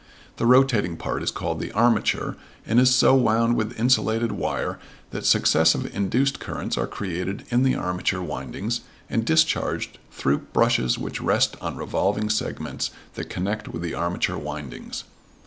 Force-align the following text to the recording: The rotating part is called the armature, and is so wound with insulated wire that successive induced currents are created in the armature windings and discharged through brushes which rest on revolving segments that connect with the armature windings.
The 0.37 0.47
rotating 0.47 0.97
part 0.97 1.21
is 1.21 1.29
called 1.29 1.59
the 1.59 1.71
armature, 1.73 2.35
and 2.65 2.79
is 2.79 2.89
so 2.89 3.13
wound 3.13 3.55
with 3.55 3.79
insulated 3.79 4.31
wire 4.31 4.79
that 5.11 5.27
successive 5.27 5.95
induced 5.95 6.39
currents 6.39 6.75
are 6.75 6.87
created 6.87 7.45
in 7.51 7.61
the 7.61 7.75
armature 7.75 8.23
windings 8.23 8.81
and 9.11 9.23
discharged 9.23 9.99
through 10.11 10.39
brushes 10.53 10.97
which 10.97 11.21
rest 11.21 11.55
on 11.61 11.77
revolving 11.77 12.31
segments 12.31 12.89
that 13.13 13.29
connect 13.29 13.67
with 13.67 13.83
the 13.83 13.93
armature 13.93 14.39
windings. 14.39 15.03